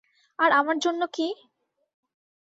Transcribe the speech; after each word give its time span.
আর 0.39 0.49
আমার 0.51 0.77
জন্য 0.79 1.01
কি? 1.13 1.27